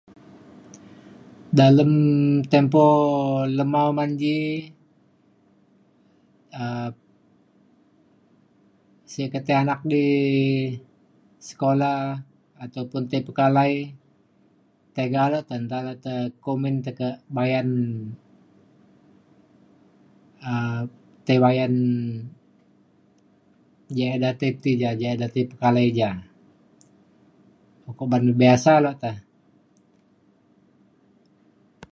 dalem 1.59 1.91
tempoh 2.53 2.93
lema 3.57 3.81
uman 3.91 4.11
ji 4.21 4.37
um 6.63 6.91
si 9.11 9.21
ketei 9.33 9.55
anak 9.63 9.79
di 9.91 10.05
sekula 11.47 11.93
ataupun 12.65 13.01
tei 13.09 13.21
pekalai 13.27 13.73
tiga 14.95 15.23
lokte 15.31 15.55
nta 15.63 15.77
lokte 15.87 16.13
kumbin 16.43 16.75
tekak 16.85 17.15
bayan 17.37 17.67
um 20.51 20.81
tei 21.25 21.37
bayan 21.43 21.73
je' 23.95 24.11
eda 24.15 24.31
tei 24.39 24.51
ti 24.63 24.71
ja 24.81 24.89
ja 25.01 25.09
ida 25.15 25.27
tei 25.33 25.45
pekalai 25.51 25.87
ja. 25.99 26.09
uko 27.89 28.03
ba'an 28.11 28.25
biasa 28.41 28.71
lo 28.85 28.91
ta 29.01 29.11